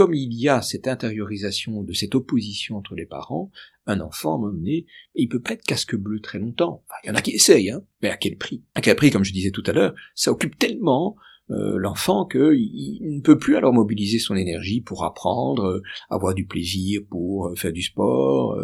[0.00, 3.50] comme il y a cette intériorisation de cette opposition entre les parents,
[3.84, 6.86] un enfant, à un moment donné, il peut pas être casque bleu très longtemps.
[7.04, 8.64] il y en a qui essayent, hein, mais à quel prix?
[8.74, 11.16] À quel prix, comme je disais tout à l'heure, ça occupe tellement
[11.50, 16.46] euh, l'enfant qu'il ne peut plus alors mobiliser son énergie pour apprendre, euh, avoir du
[16.46, 18.58] plaisir, pour euh, faire du sport,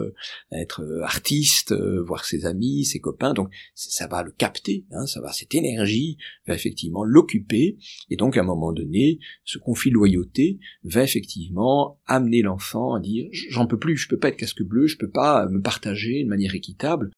[0.52, 1.74] être artiste,
[2.06, 3.34] voir ses amis, ses copains.
[3.34, 6.16] Donc ça va le capter, hein, ça va cette énergie
[6.46, 7.76] va effectivement l'occuper,
[8.10, 13.00] et donc à un moment donné, ce conflit de loyauté va effectivement amener l'enfant à
[13.00, 16.22] dire j'en peux plus, je peux pas être casque bleu, je peux pas me partager
[16.22, 17.10] de manière équitable.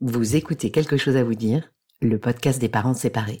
[0.00, 3.40] Vous écoutez quelque chose à vous dire, le podcast des parents séparés.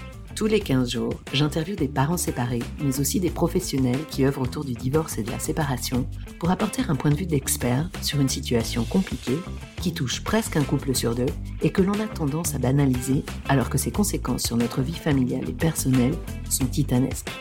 [0.35, 4.63] Tous les 15 jours, j'interviewe des parents séparés, mais aussi des professionnels qui œuvrent autour
[4.63, 6.07] du divorce et de la séparation
[6.39, 9.37] pour apporter un point de vue d'expert sur une situation compliquée
[9.81, 11.27] qui touche presque un couple sur deux
[11.61, 15.49] et que l'on a tendance à banaliser alors que ses conséquences sur notre vie familiale
[15.49, 16.15] et personnelle
[16.49, 17.31] sont titanesques.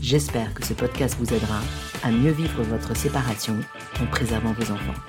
[0.00, 1.60] J'espère que ce podcast vous aidera
[2.02, 3.56] à mieux vivre votre séparation
[4.00, 5.00] en préservant vos enfants.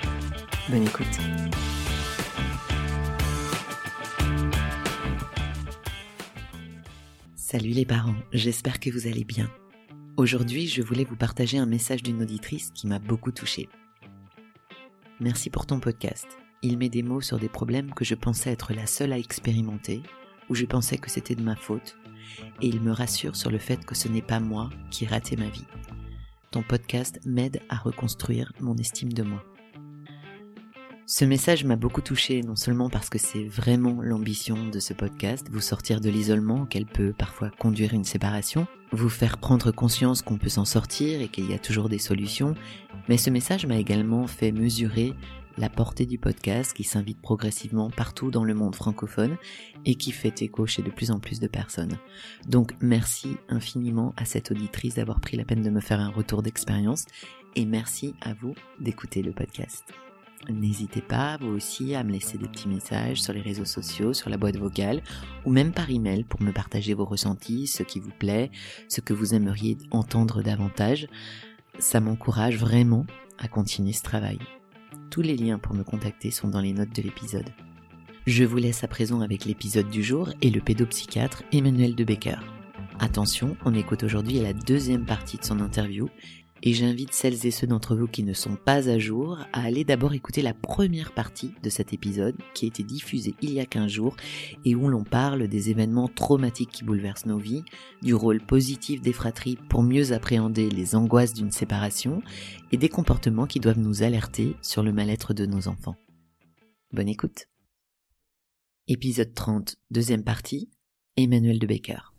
[0.69, 1.72] Bonne écoute.
[7.53, 9.47] Salut les parents, j'espère que vous allez bien.
[10.17, 13.69] Aujourd'hui, je voulais vous partager un message d'une auditrice qui m'a beaucoup touchée.
[15.19, 16.25] Merci pour ton podcast.
[16.63, 20.01] Il met des mots sur des problèmes que je pensais être la seule à expérimenter,
[20.49, 21.95] ou je pensais que c'était de ma faute,
[22.59, 25.35] et il me rassure sur le fait que ce n'est pas moi qui ai raté
[25.35, 25.67] ma vie.
[26.49, 29.45] Ton podcast m'aide à reconstruire mon estime de moi.
[31.05, 35.47] Ce message m'a beaucoup touché, non seulement parce que c'est vraiment l'ambition de ce podcast,
[35.51, 40.37] vous sortir de l'isolement qu'elle peut parfois conduire une séparation, vous faire prendre conscience qu'on
[40.37, 42.55] peut s'en sortir et qu'il y a toujours des solutions,
[43.09, 45.13] mais ce message m'a également fait mesurer
[45.57, 49.35] la portée du podcast qui s'invite progressivement partout dans le monde francophone
[49.85, 51.97] et qui fait écho chez de plus en plus de personnes.
[52.47, 56.43] Donc merci infiniment à cette auditrice d'avoir pris la peine de me faire un retour
[56.43, 57.05] d'expérience
[57.55, 59.83] et merci à vous d'écouter le podcast.
[60.49, 64.29] N'hésitez pas, vous aussi, à me laisser des petits messages sur les réseaux sociaux, sur
[64.29, 65.01] la boîte vocale,
[65.45, 68.51] ou même par email pour me partager vos ressentis, ce qui vous plaît,
[68.89, 71.07] ce que vous aimeriez entendre davantage.
[71.79, 73.05] Ça m'encourage vraiment
[73.39, 74.39] à continuer ce travail.
[75.09, 77.49] Tous les liens pour me contacter sont dans les notes de l'épisode.
[78.25, 82.39] Je vous laisse à présent avec l'épisode du jour et le pédopsychiatre Emmanuel de Becker.
[82.99, 86.09] Attention, on écoute aujourd'hui la deuxième partie de son interview
[86.65, 89.83] et j'invite celles et ceux d'entre vous qui ne sont pas à jour à aller
[89.83, 93.65] d'abord écouter la première partie de cet épisode qui a été diffusé il y a
[93.65, 94.15] 15 jours
[94.63, 97.63] et où l'on parle des événements traumatiques qui bouleversent nos vies,
[98.01, 102.21] du rôle positif des fratries pour mieux appréhender les angoisses d'une séparation
[102.71, 105.97] et des comportements qui doivent nous alerter sur le mal-être de nos enfants.
[106.93, 107.47] Bonne écoute.
[108.87, 110.69] Épisode 30, deuxième partie,
[111.17, 112.12] Emmanuel de Becker.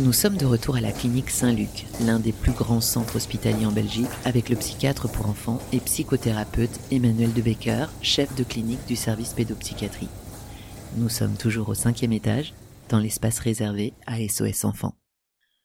[0.00, 3.70] Nous sommes de retour à la clinique Saint-Luc, l'un des plus grands centres hospitaliers en
[3.70, 8.96] Belgique, avec le psychiatre pour enfants et psychothérapeute Emmanuel de Becker, chef de clinique du
[8.96, 10.08] service pédopsychiatrie.
[10.96, 12.54] Nous sommes toujours au cinquième étage,
[12.88, 14.98] dans l'espace réservé à SOS Enfants.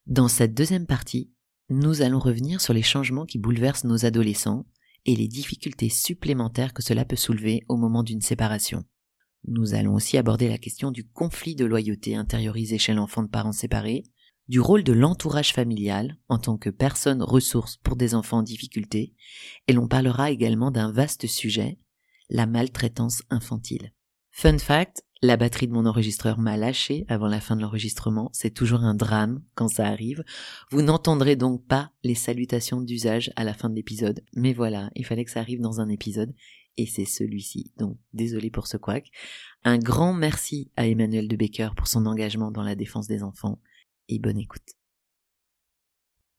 [0.05, 1.31] Dans cette deuxième partie,
[1.69, 4.67] nous allons revenir sur les changements qui bouleversent nos adolescents
[5.07, 8.85] et les difficultés supplémentaires que cela peut soulever au moment d'une séparation.
[9.47, 13.53] Nous allons aussi aborder la question du conflit de loyauté intériorisé chez l'enfant de parents
[13.53, 14.03] séparés,
[14.49, 19.13] du rôle de l'entourage familial en tant que personne ressource pour des enfants en difficulté,
[19.67, 21.77] et l'on parlera également d'un vaste sujet,
[22.29, 23.93] la maltraitance infantile.
[24.31, 28.53] Fun fact, la batterie de mon enregistreur m'a lâché avant la fin de l'enregistrement, c'est
[28.53, 30.23] toujours un drame quand ça arrive.
[30.71, 35.05] Vous n'entendrez donc pas les salutations d'usage à la fin de l'épisode, mais voilà, il
[35.05, 36.33] fallait que ça arrive dans un épisode,
[36.77, 39.11] et c'est celui-ci, donc désolé pour ce couac.
[39.63, 43.59] Un grand merci à Emmanuel de Becker pour son engagement dans la défense des enfants,
[44.09, 44.63] et bonne écoute.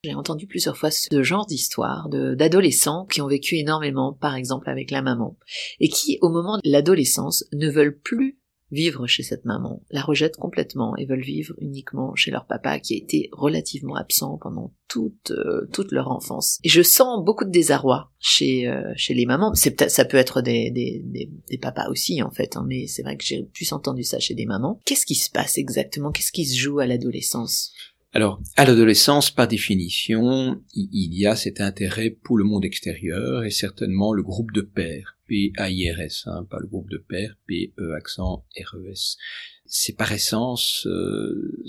[0.03, 4.91] J'ai entendu plusieurs fois ce genre d'histoire d'adolescents qui ont vécu énormément, par exemple avec
[4.91, 5.39] la maman,
[5.79, 8.40] et qui, au moment de l'adolescence, ne veulent plus
[8.71, 12.95] vivre chez cette maman, la rejettent complètement et veulent vivre uniquement chez leur papa qui
[12.95, 16.59] a été relativement absent pendant toute euh, toute leur enfance.
[16.65, 19.55] Et je sens beaucoup de désarroi chez euh, chez les mamans.
[19.55, 23.03] C'est ça peut être des, des, des, des papas aussi en fait, hein, mais c'est
[23.03, 24.81] vrai que j'ai plus entendu ça chez des mamans.
[24.85, 26.11] Qu'est-ce qui se passe exactement?
[26.11, 27.73] Qu'est-ce qui se joue à l'adolescence?
[28.13, 33.51] Alors, à l'adolescence, par définition, il y a cet intérêt pour le monde extérieur et
[33.51, 39.17] certainement le groupe de pères, P-A-I-R-S, hein, pas le groupe de pères, P-E accent R-E-S.
[39.65, 41.63] C'est par essence euh,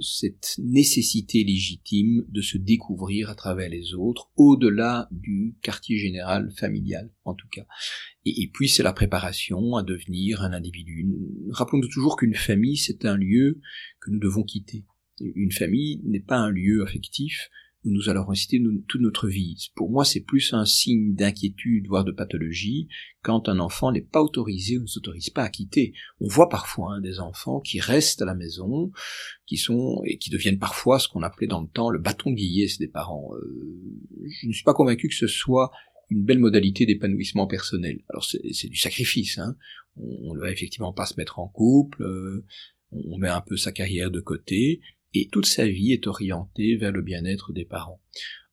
[0.00, 7.12] cette nécessité légitime de se découvrir à travers les autres, au-delà du quartier général familial,
[7.26, 7.66] en tout cas.
[8.24, 11.06] Et, et puis c'est la préparation à devenir un individu.
[11.50, 13.60] Rappelons-nous toujours qu'une famille, c'est un lieu
[14.00, 14.86] que nous devons quitter
[15.20, 17.50] une famille n'est pas un lieu affectif
[17.84, 19.70] où nous allons rester toute notre vie.
[19.74, 22.88] Pour moi, c'est plus un signe d'inquiétude, voire de pathologie,
[23.22, 25.92] quand un enfant n'est pas autorisé ou ne s'autorise pas à quitter.
[26.20, 28.90] On voit parfois hein, des enfants qui restent à la maison,
[29.46, 32.78] qui sont et qui deviennent parfois ce qu'on appelait dans le temps le bâton vieillesse
[32.78, 33.30] des parents.
[33.34, 33.82] Euh,
[34.26, 35.70] je ne suis pas convaincu que ce soit
[36.10, 38.00] une belle modalité d'épanouissement personnel.
[38.08, 39.38] Alors c'est du sacrifice.
[39.38, 39.56] Hein.
[39.96, 42.02] On ne va effectivement pas se mettre en couple.
[42.02, 42.44] Euh,
[42.92, 44.80] on met un peu sa carrière de côté,
[45.14, 48.00] et toute sa vie est orientée vers le bien-être des parents.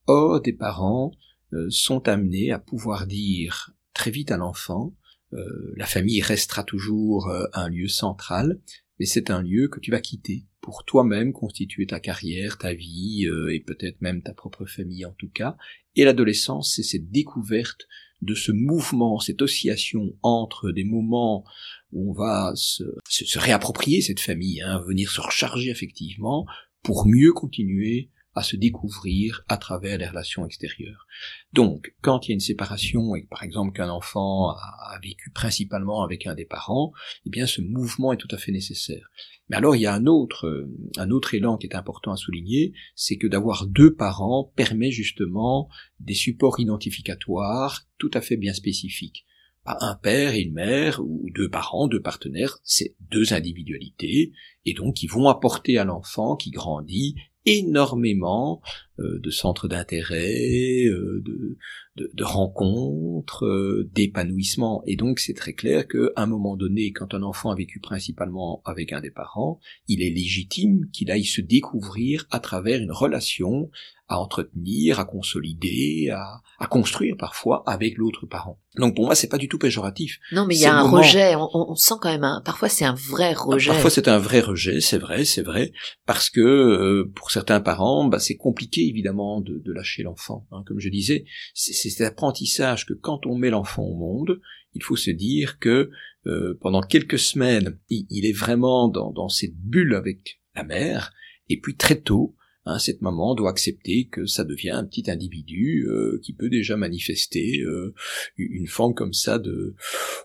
[0.07, 1.11] Or, des parents
[1.53, 4.95] euh, sont amenés à pouvoir dire très vite à l'enfant,
[5.33, 8.59] euh, la famille restera toujours euh, un lieu central,
[8.99, 13.25] mais c'est un lieu que tu vas quitter pour toi-même constituer ta carrière, ta vie,
[13.49, 15.57] et peut-être même ta propre famille en tout cas.
[15.95, 17.87] Et l'adolescence, c'est cette découverte
[18.21, 21.43] de ce mouvement, cette oscillation entre des moments
[21.91, 26.45] où on va se, se, réapproprier cette famille, hein, venir se recharger effectivement
[26.83, 31.05] pour mieux continuer à se découvrir à travers les relations extérieures.
[31.53, 36.03] Donc, quand il y a une séparation et par exemple qu'un enfant a, vécu principalement
[36.03, 36.91] avec un des parents,
[37.25, 39.09] eh bien ce mouvement est tout à fait nécessaire.
[39.49, 42.73] Mais alors il y a un autre, un autre élan qui est important à souligner,
[42.95, 45.69] c'est que d'avoir deux parents permet justement
[45.99, 49.25] des supports identificatoires tout à fait bien spécifiques
[49.65, 54.31] un père et une mère, ou deux parents, deux partenaires, c'est deux individualités,
[54.65, 58.61] et donc ils vont apporter à l'enfant qui grandit énormément
[58.97, 61.57] de centres d'intérêt, euh, de,
[61.95, 64.83] de, rencontres, euh, d'épanouissement.
[64.85, 68.61] Et donc c'est très clair qu'à un moment donné, quand un enfant a vécu principalement
[68.65, 73.69] avec un des parents, il est légitime qu'il aille se découvrir à travers une relation
[74.11, 78.59] à entretenir, à consolider, à, à construire parfois avec l'autre parent.
[78.75, 80.19] Donc pour moi, c'est pas du tout péjoratif.
[80.33, 81.35] Non, mais il y a un rejet.
[81.35, 82.41] On, on, sent quand même un.
[82.43, 83.71] Parfois, c'est un vrai rejet.
[83.71, 84.81] Parfois, c'est un vrai rejet.
[84.81, 85.71] C'est vrai, c'est vrai,
[86.05, 90.47] parce que euh, pour certains parents, bah, c'est compliqué évidemment de, lâcher l'enfant.
[90.51, 90.63] Hein.
[90.65, 94.41] Comme je disais, c'est cet apprentissage que quand on met l'enfant au monde,
[94.73, 95.89] il faut se dire que
[96.27, 101.13] euh, pendant quelques semaines, il, il est vraiment dans, cette bulle avec la mère,
[101.49, 102.35] et puis très tôt,
[102.65, 106.77] Hein, cette maman doit accepter que ça devient un petit individu euh, qui peut déjà
[106.77, 107.95] manifester euh,
[108.37, 109.75] une forme comme ça de,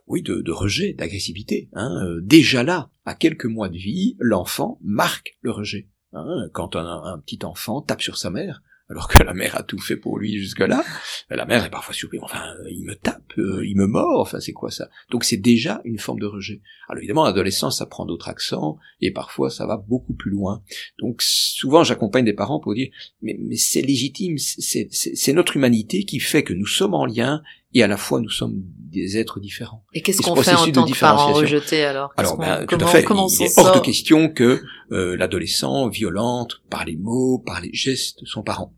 [0.06, 1.70] oui, de, de rejet, d'agressivité.
[1.72, 2.04] Hein.
[2.04, 5.88] Euh, déjà là, à quelques mois de vie, l'enfant marque le rejet.
[6.16, 6.48] Hein.
[6.52, 9.96] Quand un, petit enfant tape sur sa mère, alors que la mère a tout fait
[9.96, 10.84] pour lui jusque-là.
[11.28, 14.52] La mère est parfois surprise, enfin, il me tape, euh, il me mord, enfin, c'est
[14.52, 14.88] quoi ça?
[15.10, 16.60] Donc c'est déjà une forme de rejet.
[16.88, 20.62] Alors évidemment, l'adolescence, ça prend d'autres accents, et parfois ça va beaucoup plus loin.
[21.00, 22.88] Donc souvent, j'accompagne des parents pour dire,
[23.22, 27.42] mais, mais c'est légitime, c'est notre humanité qui fait que nous sommes en lien,
[27.74, 28.62] et à la fois nous sommes
[28.96, 29.84] des êtres différents.
[29.92, 32.12] Et qu'est-ce qu'on fait en tant que parents rejetés alors?
[32.16, 33.02] Alors, ben, tout à fait.
[33.02, 38.20] il est hors de question que euh, l'adolescent violente par les mots, par les gestes
[38.24, 38.72] son parent.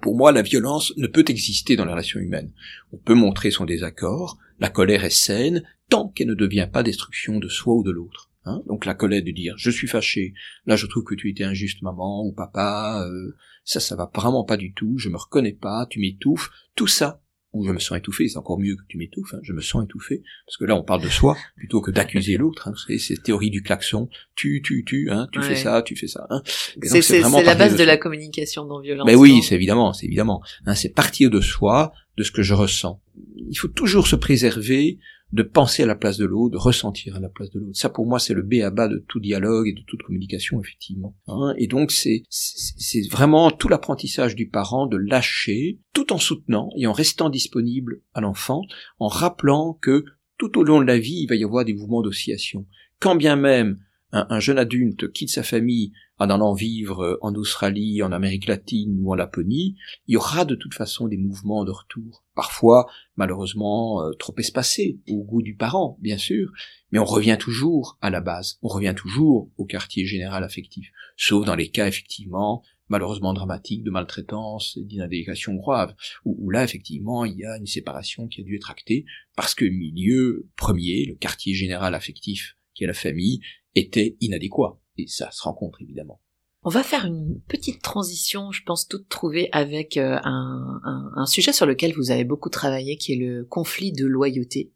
[0.00, 2.52] Pour moi, la violence ne peut exister dans la relation humaine.
[2.92, 7.38] On peut montrer son désaccord, la colère est saine tant qu'elle ne devient pas destruction
[7.38, 8.30] de soi ou de l'autre.
[8.46, 10.34] Hein Donc la colère de dire je suis fâché,
[10.66, 13.34] là je trouve que tu étais injuste maman ou papa, euh,
[13.64, 17.22] ça ça va vraiment pas du tout, je me reconnais pas, tu m'étouffes, tout ça
[17.54, 19.84] ou je me sens étouffé, c'est encore mieux que tu m'étouffes, hein, je me sens
[19.84, 23.22] étouffé, parce que là on parle de soi plutôt que d'accuser l'autre, hein, c'est cette
[23.22, 26.26] théorie du klaxon, tu, tu, tu, hein, tu fais ça, tu fais ça.
[26.30, 26.42] Hein.
[26.44, 29.06] C'est la base de, la communication non violente.
[29.06, 32.54] Mais oui, c'est évidemment, c'est évidemment, hein, c'est partir de soi, de ce que je
[32.54, 33.00] ressens.
[33.48, 34.98] Il faut toujours se préserver
[35.34, 37.76] de penser à la place de l'autre, de ressentir à la place de l'autre.
[37.76, 40.60] Ça, pour moi, c'est le B à bas de tout dialogue et de toute communication,
[40.60, 41.16] effectivement.
[41.26, 41.54] Hein.
[41.58, 46.86] et donc, c'est c'est vraiment tout l'apprentissage du parent de lâcher, tout en soutenant et
[46.86, 48.62] en restant disponible à l'enfant,
[49.00, 50.04] en rappelant que
[50.38, 52.64] tout au long de la vie, il va y avoir des mouvements d'oscillation.
[53.00, 53.78] Quand bien même
[54.12, 59.10] un, jeune adulte quitte sa famille en allant vivre en Australie, en Amérique latine ou
[59.10, 62.24] en Laponie, il y aura de toute façon des mouvements de retour.
[62.36, 66.52] Parfois, malheureusement, euh, trop espacés, au goût du parent, bien sûr,
[66.92, 71.44] mais on revient toujours à la base, on revient toujours au quartier général affectif, sauf
[71.44, 75.94] dans les cas effectivement malheureusement dramatique de maltraitance, d'inadéquation grave,
[76.24, 79.04] où, là effectivement il y a une séparation qui a dû être actée.
[79.36, 83.40] Parce que milieu premier, le quartier général affectif qui est la famille,
[83.74, 84.78] était inadéquat.
[84.96, 86.20] Et ça se rencontre évidemment.
[86.66, 90.80] On va faire une petite transition, je pense toute trouvée, avec euh, un,
[91.14, 94.72] un, sujet sur lequel vous avez beaucoup travaillé, qui est le conflit de loyauté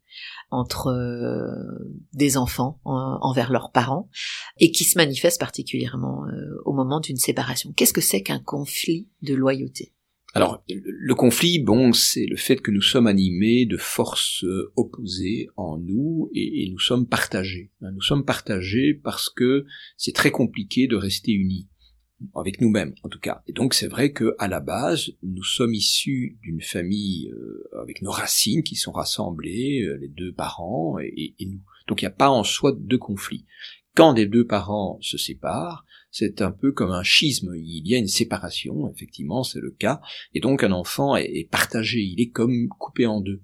[0.51, 1.47] entre euh,
[2.13, 4.07] des enfants envers leurs parents
[4.59, 7.73] et qui se manifeste particulièrement euh, au moment d'une séparation.
[7.75, 9.93] Qu'est-ce que c'est qu'un conflit de loyauté?
[10.35, 14.45] Alors, le conflit, bon, c'est le fait que nous sommes animés de forces
[14.75, 17.71] opposées en nous et, nous sommes partagés.
[17.81, 19.65] Nous sommes partagés parce que
[19.97, 21.67] c'est très compliqué de rester unis
[22.35, 23.41] avec nous-mêmes en tout cas.
[23.47, 28.01] Et donc c'est vrai que à la base, nous sommes issus d'une famille euh, avec
[28.01, 31.61] nos racines qui sont rassemblées, euh, les deux parents et, nous.
[31.87, 33.45] Donc il n'y a pas en soi de conflit.
[33.95, 37.53] Quand les deux parents se séparent, c'est un peu comme un schisme.
[37.55, 40.01] Il y a une séparation, effectivement, c'est le cas.
[40.33, 43.41] Et donc un enfant est partagé, il est comme coupé en deux.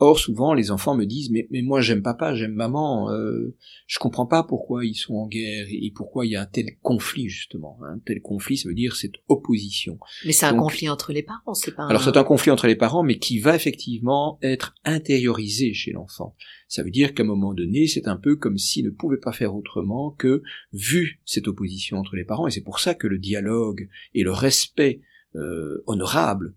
[0.00, 3.98] Or, souvent, les enfants me disent mais, mais moi j'aime papa, j'aime maman, euh, je
[3.98, 7.28] comprends pas pourquoi ils sont en guerre et pourquoi il y a un tel conflit
[7.28, 7.78] justement.
[7.82, 9.98] Un tel conflit, ça veut dire cette opposition.
[10.24, 11.86] Mais c'est un conflit entre les parents, c'est pas.
[11.86, 16.36] Alors c'est un conflit entre les parents, mais qui va effectivement être intériorisé chez l'enfant.
[16.68, 19.32] Ça veut dire qu'à un moment donné, c'est un peu comme s'il ne pouvait pas
[19.32, 23.18] faire autrement que vu cette opposition entre les parents, et c'est pour ça que le
[23.18, 25.00] dialogue et le respect
[25.34, 26.54] euh, honorable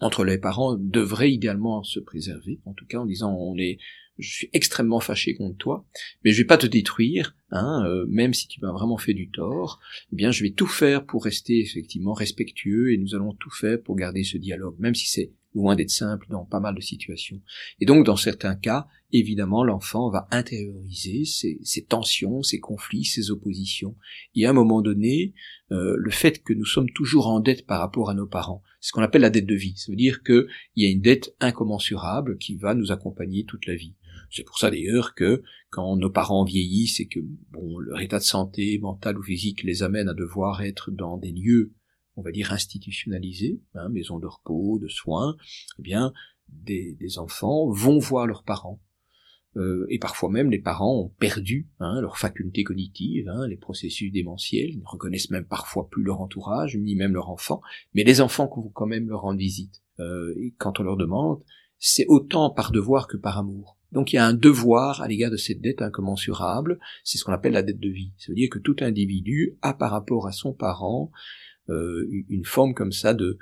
[0.00, 3.78] entre les parents devraient idéalement se préserver, en tout cas en disant on est
[4.20, 5.86] je suis extrêmement fâché contre toi,
[6.24, 9.30] mais je vais pas te détruire, hein, euh, même si tu m'as vraiment fait du
[9.30, 9.80] tort,
[10.12, 13.80] eh bien je vais tout faire pour rester effectivement respectueux et nous allons tout faire
[13.82, 17.40] pour garder ce dialogue, même si c'est loin d'être simple dans pas mal de situations.
[17.80, 23.96] Et donc dans certains cas, évidemment, l'enfant va intérioriser ces, tensions, ces conflits, ces oppositions.
[24.34, 25.34] Et à un moment donné,
[25.72, 28.88] euh, le fait que nous sommes toujours en dette par rapport à nos parents, c'est
[28.88, 29.74] ce qu'on appelle la dette de vie.
[29.76, 33.74] Ça veut dire qu'il y a une dette incommensurable qui va nous accompagner toute la
[33.74, 33.94] vie.
[34.30, 38.24] C'est pour ça d'ailleurs que quand nos parents vieillissent et que bon leur état de
[38.24, 41.72] santé mentale ou physique les amène à devoir être dans des lieux,
[42.20, 45.36] on va dire institutionnalisés, hein, maisons de repos, de soins,
[45.78, 46.12] eh bien
[46.48, 48.80] des, enfants vont voir leurs parents.
[49.56, 54.12] Euh, et parfois même les parents ont perdu hein, leur faculté cognitive, hein, les processus
[54.12, 57.60] démentiels, ils ne reconnaissent même parfois plus leur entourage, ni même leur enfant,
[57.94, 59.82] mais les enfants vont quand même leur rendre visite.
[59.98, 61.42] Euh, et quand on leur demande,
[61.78, 63.76] c'est autant par devoir que par amour.
[63.90, 67.32] Donc il y a un devoir à l'égard de cette dette incommensurable, c'est ce qu'on
[67.32, 68.12] appelle la dette de vie.
[68.18, 71.10] Ça veut dire que tout individu a par rapport à son parent
[72.28, 73.38] une forme comme ça de,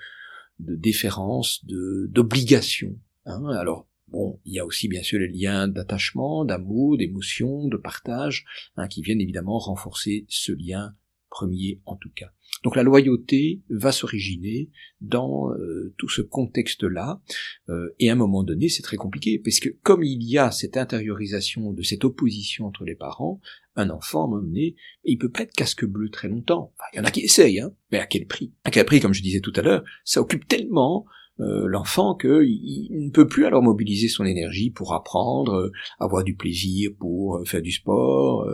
[0.58, 2.98] de déférence, de d'obligation.
[3.26, 3.44] Hein.
[3.58, 8.44] Alors bon, il y a aussi bien sûr les liens d'attachement, d'amour, d'émotion, de partage,
[8.76, 10.94] hein, qui viennent évidemment renforcer ce lien
[11.30, 12.32] premier en tout cas.
[12.64, 14.70] Donc la loyauté va s'originer
[15.00, 17.20] dans euh, tout ce contexte-là,
[17.68, 20.50] euh, et à un moment donné, c'est très compliqué, parce que comme il y a
[20.50, 23.40] cette intériorisation de cette opposition entre les parents,
[23.78, 26.74] un enfant, à un moment donné, il peut pas être casque bleu très longtemps.
[26.92, 28.52] il y en a qui essayent, hein, mais à quel prix?
[28.64, 31.06] À quel prix, comme je disais tout à l'heure, ça occupe tellement
[31.40, 36.34] euh, l'enfant qu'il ne peut plus alors mobiliser son énergie pour apprendre, euh, avoir du
[36.34, 38.48] plaisir, pour euh, faire du sport,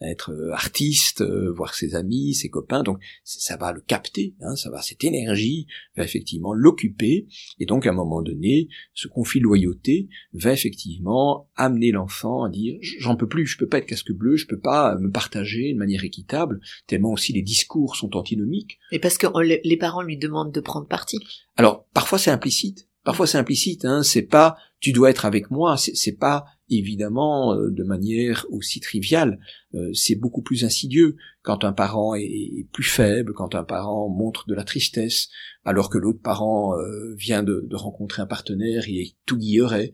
[0.00, 2.82] être artiste, voir ses amis, ses copains.
[2.82, 7.26] Donc ça va le capter, hein, ça va cette énergie va effectivement l'occuper
[7.58, 12.50] et donc à un moment donné, ce conflit de loyauté va effectivement amener l'enfant à
[12.50, 15.72] dire j'en peux plus, je peux pas être casque bleu, je peux pas me partager
[15.72, 18.78] de manière équitable, tellement aussi les discours sont antinomiques.
[18.92, 21.18] Et parce que les parents lui demandent de prendre parti.
[21.56, 22.88] Alors parfois c'est implicite.
[23.04, 27.70] Parfois c'est implicite, hein, c'est pas tu dois être avec moi, c'est pas évidemment euh,
[27.70, 29.38] de manière aussi triviale,
[29.74, 34.46] euh, c'est beaucoup plus insidieux quand un parent est, plus faible, quand un parent montre
[34.46, 35.28] de la tristesse,
[35.64, 39.92] alors que l'autre parent euh, vient de, rencontrer un partenaire et est tout guilleret,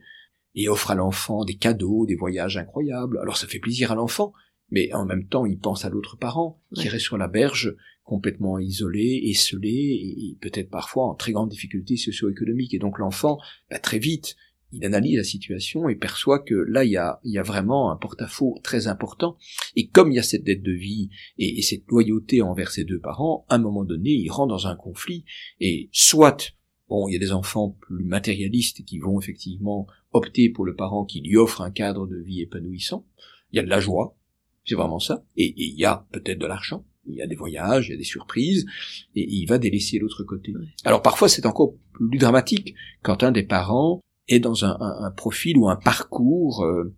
[0.55, 3.19] et offre à l'enfant des cadeaux, des voyages incroyables.
[3.19, 4.33] Alors ça fait plaisir à l'enfant,
[4.71, 7.77] mais en même temps il pense à l'autre parent qui reste sur la berge
[8.11, 12.75] complètement isolé, esselé, et peut-être parfois en très grande difficulté socio-économique.
[12.75, 13.39] Et donc l'enfant,
[13.71, 14.35] bah, très vite,
[14.73, 17.93] il analyse la situation et perçoit que là, il y a, il y a vraiment
[17.93, 19.37] un porte-à-faux très important.
[19.77, 22.99] Et comme il y a cette dette de vie et, cette loyauté envers ses deux
[22.99, 25.25] parents, à un moment donné, il rentre dans un conflit.
[25.61, 26.51] Et soit,
[26.89, 31.05] bon, il y a des enfants plus matérialistes qui vont effectivement opter pour le parent
[31.05, 33.07] qui lui offre un cadre de vie épanouissant.
[33.53, 34.17] Il y a de la joie,
[34.65, 35.25] C'est vraiment ça.
[35.37, 37.99] Et il y a peut-être de l'argent, il y a des voyages, il y a
[37.99, 38.67] des surprises,
[39.15, 40.53] et il va délaisser l'autre côté.
[40.85, 45.69] Alors parfois c'est encore plus dramatique quand un des parents est dans un, profil ou
[45.69, 46.95] un parcours euh,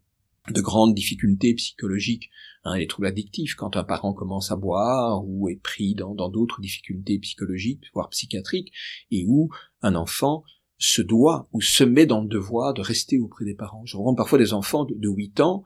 [0.51, 2.31] de grandes difficultés psychologiques,
[2.65, 6.61] hein, les troubles addictifs, quand un parent commence à boire ou est pris dans d'autres
[6.61, 8.73] difficultés psychologiques, voire psychiatriques,
[9.11, 9.49] et où
[9.81, 10.45] un enfant
[10.83, 13.83] se doit ou se met dans le devoir de rester auprès des parents.
[13.85, 15.63] Je rencontre parfois des enfants de, de 8 ans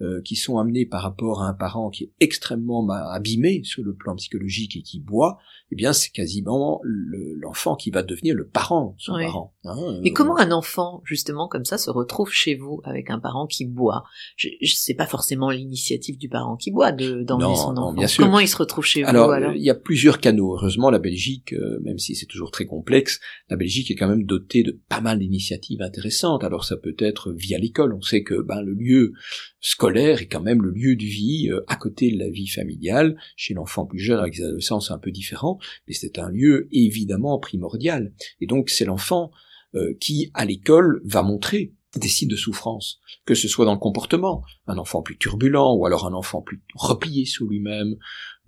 [0.00, 3.94] euh, qui sont amenés par rapport à un parent qui est extrêmement abîmé sur le
[3.94, 5.38] plan psychologique et qui boit,
[5.72, 9.54] eh bien c'est quasiment l'enfant qui va devenir le parent de son parent.
[9.64, 13.46] Hein, Mais comment un enfant, justement, comme ça, se retrouve chez vous avec un parent
[13.46, 14.04] qui boit?
[14.36, 17.92] Je ne sais pas forcément l'initiative du parent qui boit d'emmener son enfant.
[17.92, 18.24] bien sûr.
[18.24, 19.52] Comment il se retrouve chez vous alors?
[19.54, 20.54] Il y a plusieurs canaux.
[20.54, 24.24] Heureusement, la Belgique, euh, même si c'est toujours très complexe, la Belgique est quand même
[24.24, 26.44] dotée de pas mal d'initiatives intéressantes.
[26.44, 27.94] Alors ça peut être via l'école.
[27.94, 29.12] On sait que ben, le lieu
[29.60, 33.16] scolaire est quand même le lieu de vie euh, à côté de la vie familiale.
[33.36, 36.68] Chez l'enfant plus jeune, avec les adolescents, c'est un peu différent, mais c'est un lieu
[36.72, 38.12] évidemment primordial.
[38.40, 39.30] Et donc c'est l'enfant
[39.74, 43.80] euh, qui, à l'école, va montrer des signes de souffrance, que ce soit dans le
[43.80, 47.96] comportement, un enfant plus turbulent, ou alors un enfant plus replié sur lui-même,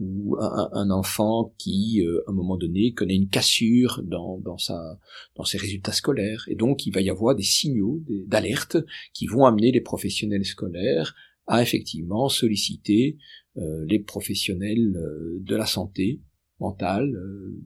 [0.03, 4.99] ou un, enfant qui, euh, à un moment donné, connaît une cassure dans, dans, sa,
[5.37, 6.45] dans ses résultats scolaires.
[6.49, 8.77] Et donc, il va y avoir des signaux d'alerte
[9.15, 11.15] qui vont amener les professionnels scolaires
[11.47, 13.19] à effectivement solliciter
[13.57, 16.21] euh, les professionnels euh, de la santé
[16.61, 17.13] mentale,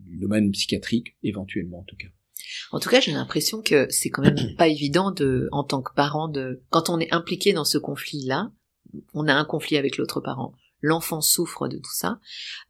[0.07, 2.09] du domaine psychiatrique, éventuellement en tout cas.
[2.73, 5.93] En tout cas, j'ai l'impression que c'est quand même pas évident de, en tant que
[5.95, 8.53] parent, de, quand on est impliqué dans ce conflit-là,
[9.13, 12.19] on a un conflit avec l'autre parent l'enfant souffre de tout ça.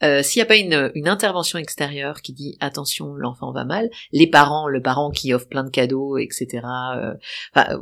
[0.02, 3.88] Euh, S'il n'y a pas une, une, intervention extérieure qui dit attention, l'enfant va mal,
[4.12, 6.62] les parents, le parent qui offre plein de cadeaux, etc.
[6.96, 7.14] Euh,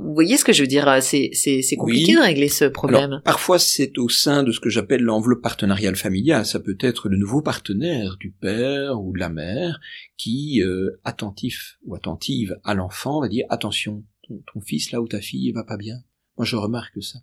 [0.00, 3.20] vous voyez ce que je veux dire C'est c'est compliqué de régler ce problème.
[3.24, 6.46] parfois, c'est au sein de ce que j'appelle l'enveloppe partenariale familiale.
[6.46, 9.80] Ça peut être le nouveau partenaire du père ou de la mère
[10.16, 15.08] qui, euh, attentif ou attentive à l'enfant, va dire attention, ton, ton fils là ou
[15.08, 15.96] ta fille va pas bien
[16.36, 17.20] moi, je remarque ça.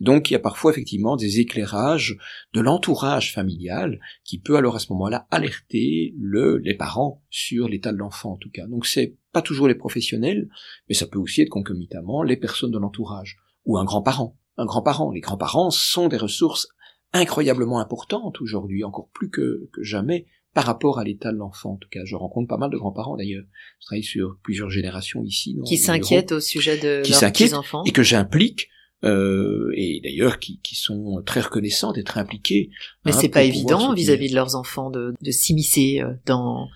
[0.00, 2.16] Donc, il y a parfois effectivement des éclairages
[2.54, 7.92] de l'entourage familial qui peut alors à ce moment-là alerter le, les parents sur l'état
[7.92, 8.66] de l'enfant en tout cas.
[8.66, 10.48] Donc, c'est pas toujours les professionnels,
[10.88, 13.36] mais ça peut aussi être concomitamment les personnes de l'entourage
[13.66, 14.38] ou un grand-parent.
[14.56, 15.10] Un grand-parent.
[15.10, 16.68] Les grands-parents sont des ressources
[17.12, 21.72] incroyablement importantes aujourd'hui, encore plus que, que jamais, par rapport à l'état de l'enfant.
[21.72, 23.44] En tout cas, je rencontre pas mal de grands-parents d'ailleurs.
[23.78, 25.54] Je travaille sur plusieurs générations ici.
[25.66, 27.84] qui s'inquiètent au sujet de qui leurs petits-enfants.
[27.84, 28.70] Et que j'implique
[29.04, 32.70] euh, et d'ailleurs qui, qui, sont très reconnaissants d'être impliqués.
[33.04, 36.68] Mais hein, c'est pas évident vis-à-vis de leurs enfants de, de s'immiscer euh, dans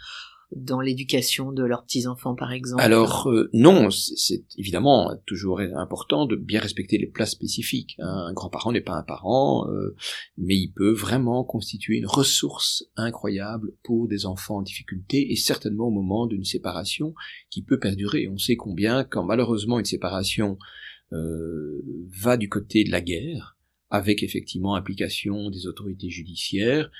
[0.54, 6.36] dans l'éducation de leurs petits-enfants, par exemple Alors euh, non, c'est évidemment toujours important de
[6.36, 7.96] bien respecter les places spécifiques.
[8.00, 8.26] Hein.
[8.28, 9.94] Un grand-parent n'est pas un parent, euh,
[10.38, 15.86] mais il peut vraiment constituer une ressource incroyable pour des enfants en difficulté, et certainement
[15.86, 17.14] au moment d'une séparation
[17.50, 18.28] qui peut perdurer.
[18.28, 20.58] On sait combien, quand malheureusement une séparation
[21.12, 21.82] euh,
[22.20, 23.56] va du côté de la guerre,
[23.90, 26.90] avec effectivement implication des autorités judiciaires,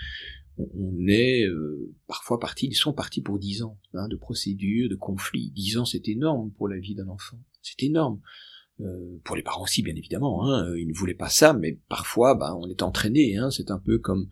[0.59, 4.97] on est euh, parfois parti, ils sont partis pour dix ans hein, de procédures, de
[4.97, 5.51] conflits.
[5.55, 7.39] Dix ans, c'est énorme pour la vie d'un enfant.
[7.63, 8.21] C'est énorme.
[8.81, 10.47] Euh, pour les parents aussi, bien évidemment.
[10.47, 13.37] Hein, ils ne voulaient pas ça, mais parfois, bah, on est entraîné.
[13.37, 14.29] Hein, c'est un peu comme,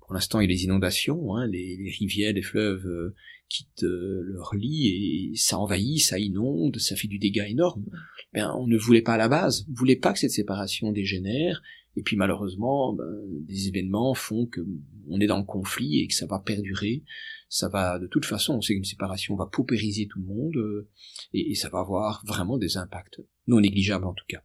[0.00, 3.14] pour l'instant, il y a les inondations, hein, les, les, rivières, les fleuves euh,
[3.48, 7.84] quittent leur lit et ça envahit, ça inonde, ça fait du dégât énorme.
[8.32, 10.92] Ben, on ne voulait pas à la base, on ne voulait pas que cette séparation
[10.92, 11.62] dégénère.
[11.98, 13.04] Et puis malheureusement, ben,
[13.44, 14.60] des événements font que
[15.08, 17.02] on est dans le conflit et que ça va perdurer.
[17.48, 20.88] Ça va, de toute façon, on sait qu'une séparation va paupériser tout le monde euh,
[21.32, 24.44] et, ça va avoir vraiment des impacts non négligeables en tout cas.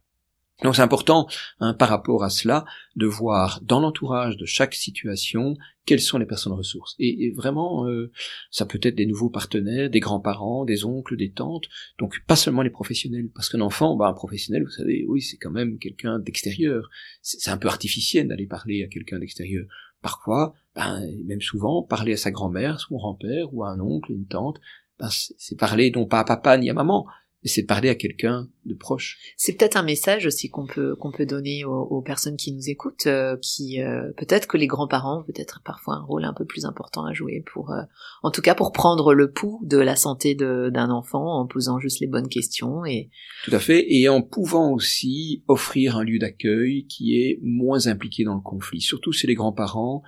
[0.62, 1.26] Donc c'est important,
[1.58, 2.64] hein, par rapport à cela,
[2.94, 6.94] de voir dans l'entourage de chaque situation quelles sont les personnes ressources.
[6.98, 8.12] Et, vraiment, euh,
[8.50, 11.64] ça peut être des nouveaux partenaires, des grands-parents, des oncles, des tantes,
[11.98, 15.36] donc pas seulement les professionnels, parce qu'un enfant, bah, un professionnel, vous savez, oui, c'est
[15.36, 16.88] quand même quelqu'un d'extérieur.
[17.20, 19.66] C'est un peu artificiel d'aller parler à quelqu'un d'extérieur.
[20.02, 24.26] Parfois, ben, même souvent, parler à sa grand-mère, son grand-père, ou à un oncle, une
[24.26, 24.60] tante,
[24.98, 27.06] ben, c'est parler non pas à papa ni à maman,
[27.48, 29.18] c'est parler à quelqu'un de proche.
[29.36, 33.06] C'est peut-être un message aussi qu'on peut qu'on peut donner aux, personnes qui nous écoutent,
[33.06, 37.04] euh, qui euh, peut-être que les grands-parents peut-être parfois un rôle un peu plus important
[37.04, 37.82] à jouer pour, euh,
[38.22, 42.00] en tout cas pour prendre le pouls de la santé d'un enfant en posant juste
[42.00, 43.10] les bonnes questions et.
[43.44, 48.24] Tout à fait, et en pouvant aussi offrir un lieu d'accueil qui est moins impliqué
[48.24, 50.02] dans le conflit, surtout si les grands-parents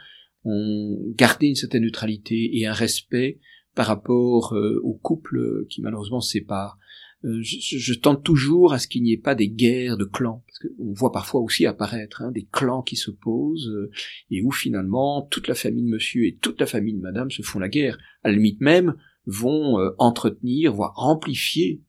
[0.45, 3.41] ont gardé une certaine neutralité et un respect
[3.75, 6.86] par rapport aux couples qui malheureusement se séparent euh,
[7.23, 10.59] je, je, tente toujours à ce qu'il n'y ait pas des guerres de clans, parce
[10.59, 13.91] qu'on voit parfois aussi apparaître hein, des clans qui s'opposent, euh,
[14.31, 17.43] et où finalement toute la famille de monsieur et toute la famille de madame se
[17.43, 18.95] font la guerre, à la limite même
[19.27, 21.83] vont euh, entretenir, voire amplifier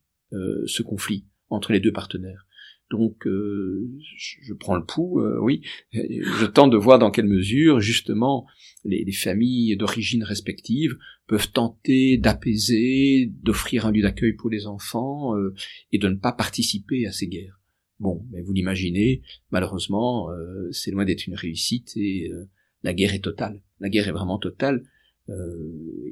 [0.66, 2.47] ce conflit entre les deux partenaires.
[2.90, 8.48] Donc je prends le pouls, oui, je tente de voir dans quelle mesure justement
[8.86, 10.98] les, les familles d'origine respectives
[11.28, 15.54] peuvent tenter d'apaiser, d'offrir un lieu d'accueil pour les enfants euh,
[15.92, 17.62] et de ne pas participer à ces guerres.
[18.00, 19.22] Bon, mais vous l'imaginez,
[19.52, 22.50] malheureusement, euh, c'est loin d'être une réussite et euh,
[22.84, 23.62] la guerre est totale.
[23.80, 24.84] La guerre est vraiment totale.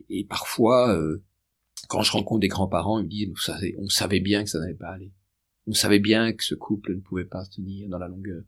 [0.10, 1.00] et parfois,
[1.88, 3.30] quand je rencontre des grands-parents, ils me disent,
[3.78, 5.14] on savait bien que ça n'allait pas aller.
[5.68, 8.44] On savait bien que ce couple ne pouvait pas se tenir dans la longueur.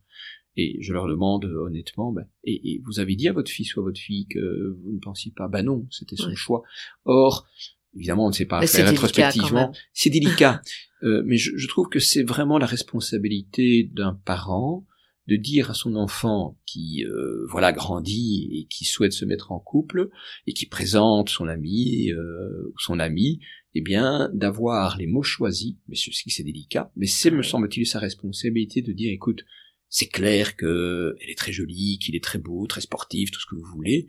[0.56, 3.84] Et je leur demande honnêtement, ben, et, vous avez dit à votre fils ou à
[3.84, 6.64] votre fille que vous ne pensiez pas, ben non, c'était son choix.
[7.06, 7.48] Or,
[7.96, 9.72] évidemment, on ne sait pas faire rétrospectivement.
[9.94, 10.62] C'est délicat,
[11.04, 14.84] euh, mais je, je, trouve que c'est vraiment la responsabilité d'un parent
[15.28, 19.60] de dire à son enfant qui euh, voilà grandit et qui souhaite se mettre en
[19.60, 20.10] couple
[20.48, 23.40] et qui présente son ami euh, ou son ami,
[23.78, 25.76] eh bien d'avoir les mots choisis.
[25.88, 29.44] Mais ceci c'est délicat, mais c'est me semble-t-il sa responsabilité de dire écoute
[29.90, 33.46] c'est clair que elle est très jolie, qu'il est très beau, très sportif, tout ce
[33.46, 34.08] que vous voulez.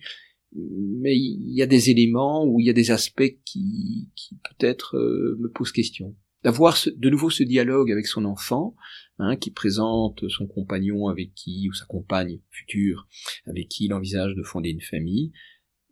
[0.54, 4.96] Mais il y a des éléments ou il y a des aspects qui, qui peut-être
[4.96, 6.16] euh, me posent question.
[6.42, 8.74] D'avoir de nouveau ce dialogue avec son enfant,
[9.18, 13.06] hein, qui présente son compagnon avec qui, ou sa compagne future,
[13.46, 15.32] avec qui il envisage de fonder une famille,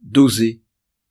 [0.03, 0.63] d'oser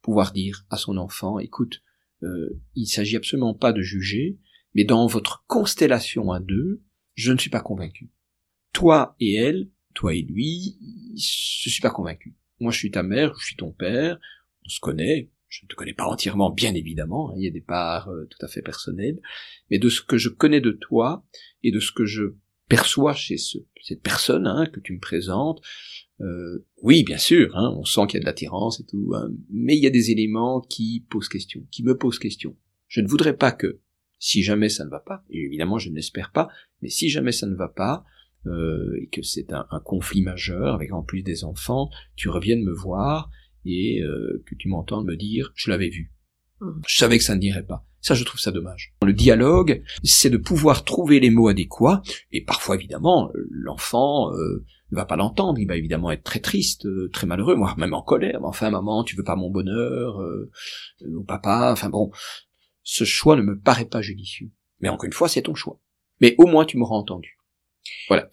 [0.01, 1.81] pouvoir dire à son enfant, écoute,
[2.25, 4.37] euh, il s'agit absolument pas de juger,
[4.73, 6.83] mais dans votre constellation à deux,
[7.13, 8.11] je ne suis pas convaincu.
[8.73, 10.77] Toi et elle, toi et lui,
[11.15, 12.35] je suis pas convaincu.
[12.59, 14.19] Moi, je suis ta mère, je suis ton père,
[14.65, 17.51] on se connaît, je ne te connais pas entièrement, bien évidemment, hein, il y a
[17.51, 19.19] des parts euh, tout à fait personnelles,
[19.69, 21.25] mais de ce que je connais de toi
[21.63, 22.35] et de ce que je
[22.67, 25.61] perçois chez ce, cette personne hein, que tu me présentes,
[26.21, 29.29] euh, oui, bien sûr, hein, on sent qu'il y a de l'attirance et tout, hein,
[29.49, 32.55] mais il y a des éléments qui posent question, qui me posent question.
[32.87, 33.79] Je ne voudrais pas que,
[34.17, 36.47] si jamais ça ne va pas, et évidemment je ne l'espère pas,
[36.81, 38.05] mais si jamais ça ne va pas,
[38.47, 42.73] euh, et que c'est un, conflit majeur avec en plus des enfants, tu reviennes me
[42.73, 43.29] voir
[43.65, 46.11] et euh, que tu m'entendes me dire je l'avais vu.
[46.61, 46.81] Mmh.
[46.87, 47.85] Je savais que ça ne dirait pas.
[48.01, 48.93] Ça, je trouve ça dommage.
[49.03, 54.95] Le dialogue, c'est de pouvoir trouver les mots adéquats, et parfois, évidemment, l'enfant euh, ne
[54.95, 58.39] va pas l'entendre, il va évidemment être très triste, très malheureux, moi, même en colère,
[58.43, 60.21] enfin, maman, tu veux pas mon bonheur,
[61.01, 62.11] ou papa, enfin bon,
[62.83, 64.51] ce choix ne me paraît pas judicieux.
[64.79, 65.79] Mais encore une fois, c'est ton choix.
[66.21, 67.34] Mais au moins, tu m'auras entendu.
[68.07, 68.29] Voilà.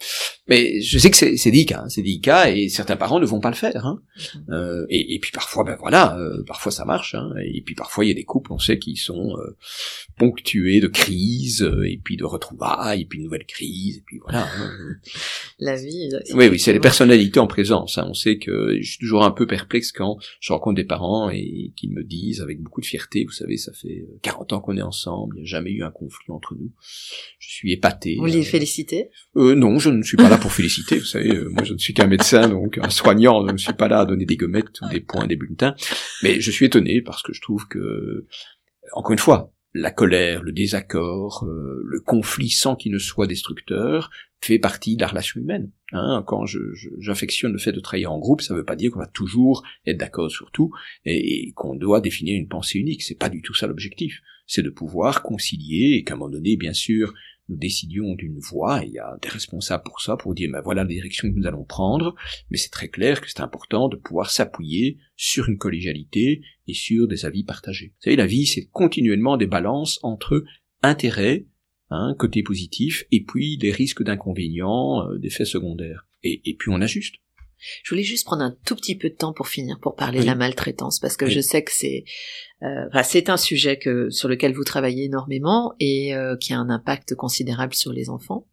[0.49, 3.49] Mais je sais que c'est délicat, hein, c'est délicat, et certains parents ne vont pas
[3.49, 3.87] le faire.
[3.87, 4.03] Hein.
[4.17, 4.53] Mm-hmm.
[4.53, 7.15] Euh, et, et, puis parfois, ben voilà, euh, parfois ça marche.
[7.15, 9.57] Hein, et puis parfois il y a des couples, on sait, qui sont euh,
[10.19, 14.47] ponctués de crises, et puis de retrouvailles, et puis de nouvelles crises, et puis voilà.
[15.59, 16.11] La vie.
[16.35, 17.99] Oui, oui, c'est les personnalités en présence.
[17.99, 21.73] On sait que je suis toujours un peu perplexe quand je rencontre des parents et
[21.77, 24.83] qu'ils me disent avec beaucoup de fierté, vous savez, ça fait 40 ans qu'on est
[24.83, 26.73] ensemble, il n'y a jamais eu un conflit entre nous.
[27.39, 28.17] Je suis épaté.
[28.19, 29.11] Vous les félicitez?
[29.51, 30.99] Euh, Non, je ne suis pas là pour féliciter.
[30.99, 33.47] Vous savez, euh, moi je ne suis qu'un médecin, donc un soignant.
[33.47, 35.75] Je ne suis pas là à donner des gommettes ou des points, des bulletins.
[36.23, 38.27] Mais je suis étonné parce que je trouve que,
[38.93, 44.11] encore une fois, la colère, le désaccord, euh, le conflit sans qu'il ne soit destructeur
[44.41, 45.71] fait partie de la relation humaine.
[45.95, 46.25] Hein.
[46.27, 46.47] quand
[47.01, 49.63] j'affectionne le fait de travailler en groupe, ça ne veut pas dire qu'on va toujours
[49.87, 50.73] être d'accord sur tout
[51.05, 53.03] et, et qu'on doit définir une pensée unique.
[53.03, 54.21] C'est pas du tout ça l'objectif.
[54.47, 57.13] C'est de pouvoir concilier et qu'à un moment donné, bien sûr,
[57.49, 60.61] nous décidions d'une voie, et il y a des responsables pour ça, pour dire, ben
[60.63, 62.15] voilà la direction que nous allons prendre,
[62.51, 67.09] mais c'est très clair que c'est important de pouvoir s'appuyer sur une collégialité et sur
[67.09, 67.89] des avis partagés.
[67.89, 70.45] Vous savez, la vie, c'est continuellement des balances entre
[70.83, 71.47] intérêt,
[71.91, 76.07] hein, côté positif, et puis des risques d'inconvénients, euh, d'effets secondaires.
[76.23, 77.17] Et, et puis on ajuste.
[77.83, 80.27] Je voulais juste prendre un tout petit peu de temps pour finir, pour parler de
[80.27, 82.05] la maltraitance, parce que je sais que c'est,
[82.63, 86.71] euh, c'est un sujet que sur lequel vous travaillez énormément et euh, qui a un
[86.71, 88.47] impact considérable sur les enfants.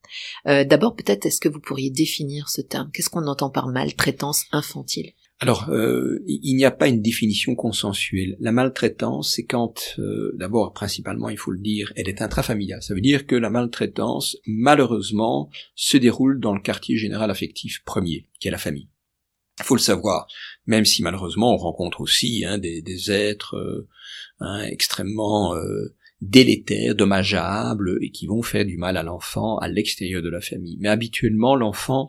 [0.48, 2.90] Euh, D'abord, peut-être, est-ce que vous pourriez définir ce terme?
[2.94, 5.14] Qu'est-ce qu'on entend par maltraitance infantile?
[5.42, 8.36] Alors, euh, il n'y a pas une définition consensuelle.
[8.42, 12.84] La maltraitance, c'est quand, euh, d'abord, principalement, il faut le dire, elle est intrafamiliale.
[12.84, 18.28] Ça veut dire que la maltraitance, malheureusement, se déroule dans le quartier général affectif premier,
[18.42, 18.90] qui est la famille.
[19.62, 20.28] Faut le savoir,
[20.66, 23.88] même si malheureusement on rencontre aussi hein, des, êtres euh,
[24.40, 30.22] hein, extrêmement euh, délétères, dommageables, et qui vont faire du mal à l'enfant à l'extérieur
[30.22, 30.78] de la famille.
[30.80, 32.08] Mais habituellement, l'enfant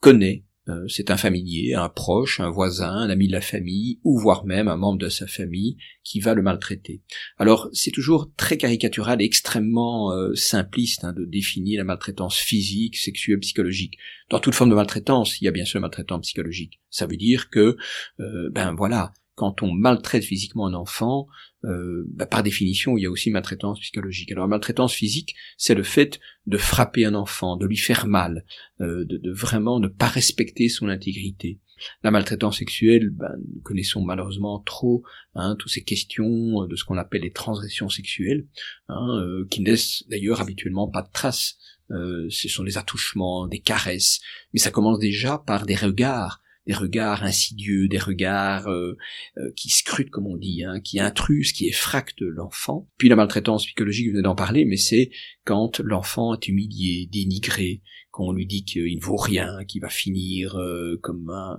[0.00, 0.45] connaît
[0.88, 4.68] c'est un familier, un proche, un voisin, un ami de la famille, ou voire même
[4.68, 7.02] un membre de sa famille qui va le maltraiter.
[7.38, 12.96] Alors c'est toujours très caricatural et extrêmement euh, simpliste hein, de définir la maltraitance physique,
[12.96, 13.98] sexuelle, psychologique.
[14.30, 16.80] Dans toute forme de maltraitance, il y a bien sûr maltraitance psychologique.
[16.90, 17.76] Ça veut dire que,
[18.20, 21.28] euh, ben voilà, quand on maltraite physiquement un enfant,
[21.64, 24.32] euh, bah, par définition, il y a aussi maltraitance psychologique.
[24.32, 28.44] Alors, maltraitance physique, c'est le fait de frapper un enfant, de lui faire mal,
[28.80, 31.60] euh, de, vraiment ne pas respecter son intégrité.
[32.02, 35.02] La maltraitance sexuelle, ben, nous connaissons malheureusement trop
[35.34, 38.46] hein, toutes ces questions de ce qu'on appelle les transgressions sexuelles,
[38.88, 41.58] hein, euh, qui ne laissent d'ailleurs habituellement pas de traces.
[41.90, 44.20] ce sont des attouchements, des caresses,
[44.54, 48.96] mais ça commence déjà par des regards, des regards insidieux, des regards euh,
[49.38, 52.88] euh, qui scrutent, comme on dit, hein, qui intrusent, qui effractent l'enfant.
[52.98, 55.10] Puis la maltraitance psychologique, vous venez d'en parler, mais c'est
[55.44, 60.56] quand l'enfant est humilié, dénigré, qu'on lui dit qu'il ne vaut rien, qu'il va finir
[60.56, 61.56] euh, comme un,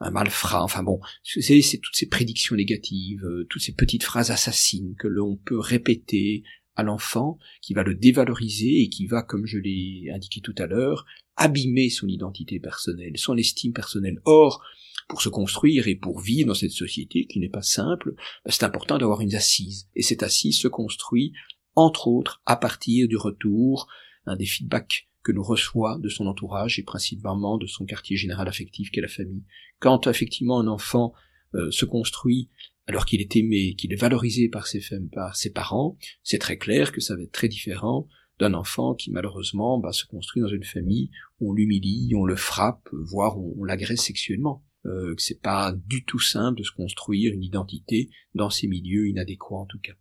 [0.00, 5.06] un malfrat, enfin bon, c'est toutes ces prédictions négatives, toutes ces petites phrases assassines que
[5.06, 6.42] l'on peut répéter
[6.76, 10.66] à l'enfant, qui va le dévaloriser et qui va, comme je l'ai indiqué tout à
[10.66, 11.04] l'heure,
[11.36, 14.20] abîmer son identité personnelle, son estime personnelle.
[14.24, 14.62] Or,
[15.08, 18.64] pour se construire et pour vivre dans cette société qui n'est pas simple, bah, c'est
[18.64, 19.88] important d'avoir une assise.
[19.94, 21.32] Et cette assise se construit,
[21.74, 23.88] entre autres, à partir du retour,
[24.26, 28.48] un des feedbacks que nous reçoit de son entourage et principalement de son quartier général
[28.48, 29.44] affectif qu'est la famille.
[29.78, 31.12] Quand effectivement un enfant
[31.54, 32.50] euh, se construit
[32.86, 34.80] alors qu'il est aimé, qu'il est valorisé par ses,
[35.12, 38.08] par ses parents, c'est très clair que ça va être très différent
[38.40, 41.10] d'un enfant qui malheureusement bah, se construit dans une famille
[41.40, 44.64] où on l'humilie, on le frappe, voire on, l'agresse sexuellement.
[44.84, 49.54] Euh, c'est pas du tout simple de se construire une identité dans ces milieux inadéquats
[49.54, 49.92] en tout cas.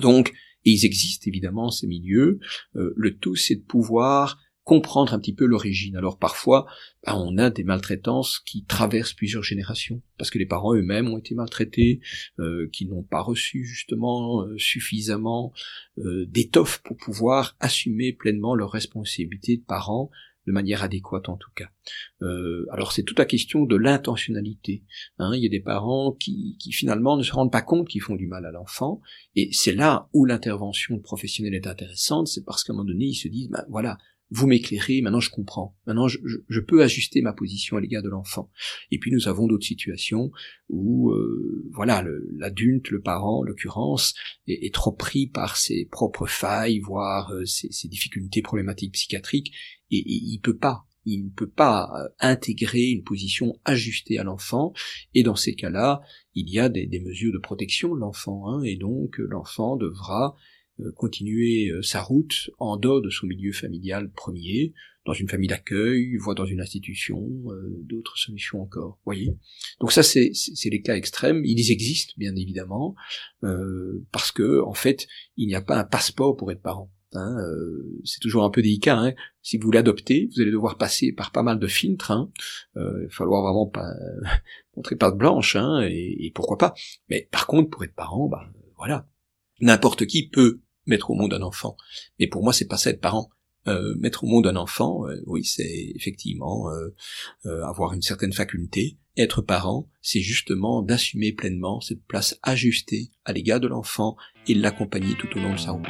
[0.00, 0.32] Donc,
[0.64, 2.38] et ils existent évidemment ces milieux.
[2.76, 5.96] Euh, le tout, c'est de pouvoir comprendre un petit peu l'origine.
[5.96, 6.66] Alors parfois,
[7.04, 11.18] ben, on a des maltraitances qui traversent plusieurs générations, parce que les parents eux-mêmes ont
[11.18, 12.00] été maltraités,
[12.38, 15.52] euh, qui n'ont pas reçu justement euh, suffisamment
[15.98, 20.10] euh, d'étoffe pour pouvoir assumer pleinement leurs responsabilités de parents
[20.46, 21.70] de manière adéquate en tout cas.
[22.22, 24.84] Euh, alors c'est toute la question de l'intentionnalité.
[25.18, 25.32] Hein.
[25.34, 28.16] Il y a des parents qui, qui, finalement ne se rendent pas compte qu'ils font
[28.16, 29.00] du mal à l'enfant,
[29.36, 33.14] et c'est là où l'intervention professionnelle est intéressante, c'est parce qu'à un moment donné ils
[33.14, 33.98] se disent, ben voilà,
[34.34, 36.18] vous m'éclairez, maintenant je comprends, maintenant je,
[36.48, 38.50] je, peux ajuster ma position à l'égard de l'enfant.
[38.90, 40.32] Et puis nous avons d'autres situations
[40.70, 42.02] où, euh, voilà,
[42.38, 44.14] l'adulte, le, parent, en l'occurrence,
[44.46, 49.52] est, trop pris par ses propres failles, voire euh, ses, difficultés problématiques psychiatriques,
[49.90, 54.72] et, il peut pas, il ne peut pas euh, intégrer une position ajustée à l'enfant,
[55.12, 56.00] et dans ces cas-là,
[56.34, 60.36] il y a des, mesures de protection de l'enfant, hein, et donc l'enfant devra
[60.90, 64.72] continuer euh, sa route en dehors de son milieu familial premier,
[65.04, 68.98] dans une famille d'accueil, voire dans une institution, euh, d'autres solutions encore.
[69.04, 69.36] Voyez?
[69.80, 70.32] Donc ça, c'est
[70.64, 71.42] les cas extrêmes.
[71.44, 72.94] Ils existent bien évidemment
[74.12, 76.92] parce que en fait, il n'y a pas un passeport pour être parent.
[77.14, 77.36] Hein,
[78.04, 78.96] c'est toujours un peu délicat.
[78.96, 79.12] Hein.
[79.42, 82.12] Si vous l'adoptez, vous allez devoir passer par pas mal de filtres.
[82.12, 82.30] Hein.
[82.76, 83.92] il va falloir vraiment pas
[84.76, 86.74] montrer patte blanche, hein, et, et, pourquoi pas.
[87.10, 89.08] Mais par contre, pour être parent, bah voilà,
[89.62, 91.76] n'importe qui peut mettre au monde un enfant.
[92.18, 93.30] Mais pour moi, c'est pas ça être parent.
[93.68, 98.98] Euh, mettre au monde un enfant, euh, oui, c'est effectivement euh, avoir une certaine faculté.
[99.16, 104.16] Être parent, c'est justement d'assumer pleinement cette place ajustée à l'égard de l'enfant
[104.48, 105.86] et l'accompagner tout au long de sa route.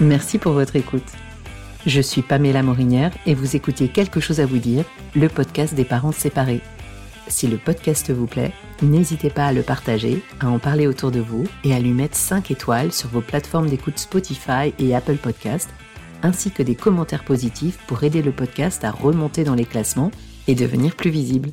[0.00, 1.04] Merci pour votre écoute.
[1.86, 4.84] Je suis Pamela Morinière et vous écoutez Quelque chose à vous dire,
[5.16, 6.60] le podcast des parents séparés.
[7.26, 11.20] Si le podcast vous plaît, n'hésitez pas à le partager, à en parler autour de
[11.20, 15.70] vous et à lui mettre 5 étoiles sur vos plateformes d'écoute Spotify et Apple Podcast,
[16.22, 20.10] ainsi que des commentaires positifs pour aider le podcast à remonter dans les classements
[20.48, 21.48] et devenir plus visible.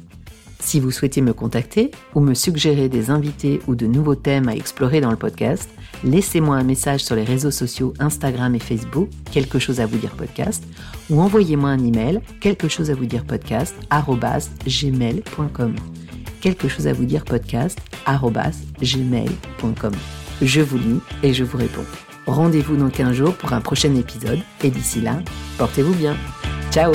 [0.60, 4.56] Si vous souhaitez me contacter ou me suggérer des invités ou de nouveaux thèmes à
[4.56, 5.70] explorer dans le podcast,
[6.04, 10.12] laissez-moi un message sur les réseaux sociaux Instagram et Facebook, quelque chose à vous dire
[10.12, 10.64] podcast,
[11.10, 13.76] ou envoyez-moi un email, quelque chose à vous dire podcast,
[14.66, 15.76] gmail.com.
[16.42, 17.80] Quelque chose à vous dire podcast,
[18.82, 19.94] gmail.com.
[20.42, 21.86] Je vous lis et je vous réponds.
[22.28, 25.20] Rendez-vous dans 15 jours pour un prochain épisode et d'ici là,
[25.58, 26.16] portez-vous bien.
[26.72, 26.92] Ciao